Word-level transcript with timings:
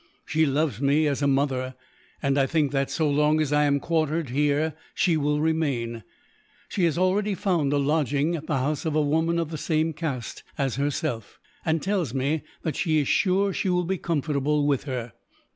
She 0.25 0.47
loves 0.47 0.81
me 0.81 1.05
as 1.05 1.21
a 1.21 1.27
mother; 1.27 1.75
and 2.23 2.39
I 2.39 2.47
think 2.47 2.71
that, 2.71 2.89
so 2.89 3.07
long 3.07 3.39
as 3.39 3.53
I 3.53 3.65
am 3.65 3.79
quartered 3.79 4.29
here, 4.29 4.73
she 4.95 5.15
will 5.15 5.39
remain. 5.39 6.03
She 6.67 6.85
has 6.85 6.97
already 6.97 7.35
found 7.35 7.71
a 7.71 7.77
lodging, 7.77 8.35
at 8.35 8.47
the 8.47 8.57
house 8.57 8.83
of 8.83 8.95
a 8.95 9.01
woman 9.03 9.37
of 9.37 9.51
the 9.51 9.59
same 9.59 9.93
caste 9.93 10.41
as 10.57 10.77
herself; 10.77 11.39
and 11.63 11.83
tells 11.83 12.15
me 12.15 12.41
that 12.63 12.75
she 12.75 12.97
is 12.97 13.07
sure 13.07 13.53
she 13.53 13.69
will 13.69 13.85
be 13.85 13.99
comfortable 13.99 14.65
with 14.65 14.85
her. 14.85 15.13